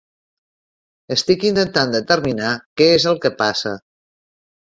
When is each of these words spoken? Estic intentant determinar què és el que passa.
Estic 1.15 1.43
intentant 1.49 1.93
determinar 1.97 2.55
què 2.81 2.87
és 2.97 3.05
el 3.13 3.19
que 3.27 3.33
passa. 3.43 3.77